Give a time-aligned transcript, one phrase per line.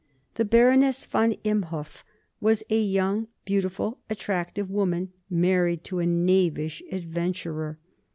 [0.33, 2.01] The Baroness von Imhoff
[2.39, 7.77] was a young, beautiful, attractive woman, married to a knavish adventurer.